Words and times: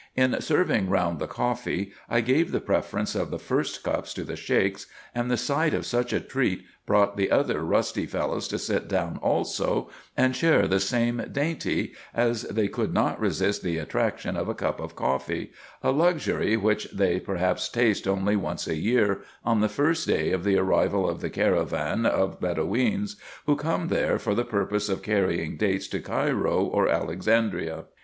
In 0.15 0.41
serving 0.41 0.89
round 0.89 1.19
the 1.19 1.27
coffee, 1.27 1.93
I 2.09 2.21
gave 2.21 2.49
the 2.51 2.59
preference 2.59 3.13
of 3.13 3.29
the 3.29 3.37
first 3.37 3.83
cups 3.83 4.15
to 4.15 4.23
the 4.23 4.35
Sheiks, 4.35 4.87
and 5.13 5.29
the 5.29 5.37
sight 5.37 5.75
of 5.75 5.85
such 5.85 6.11
a 6.11 6.19
treat 6.19 6.63
brought 6.87 7.17
the 7.17 7.29
other 7.29 7.63
rusty 7.63 8.07
fellows 8.07 8.47
to 8.47 8.57
sit 8.57 8.87
down 8.87 9.17
also 9.21 9.91
and 10.17 10.35
share 10.35 10.67
the 10.67 10.79
same 10.79 11.21
dainty, 11.31 11.93
as 12.15 12.41
they 12.45 12.67
could 12.67 12.95
not 12.95 13.19
resist 13.19 13.61
the 13.61 13.77
attraction 13.77 14.35
of 14.35 14.49
a 14.49 14.55
cup 14.55 14.79
of 14.79 14.95
coffee, 14.95 15.51
a 15.83 15.91
luxury 15.91 16.57
which 16.57 16.85
they 16.85 17.19
perhaps 17.19 17.69
taste 17.69 18.07
only 18.07 18.35
once 18.35 18.65
a 18.65 18.73
year, 18.77 19.21
on 19.45 19.59
the 19.59 19.69
first 19.69 20.07
day 20.07 20.31
of 20.31 20.43
the 20.43 20.57
arrival 20.57 21.07
of 21.07 21.21
the 21.21 21.29
caravan 21.29 22.07
of 22.07 22.39
Bedo 22.41 22.65
weens, 22.65 23.17
who 23.45 23.55
come 23.55 23.89
there 23.89 24.17
for 24.17 24.33
the 24.33 24.43
purpose 24.45 24.89
of 24.89 25.03
carrying 25.03 25.57
dates 25.57 25.87
to 25.89 25.99
Cairo 25.99 26.63
or 26.63 26.89
Alexandria. 26.89 27.83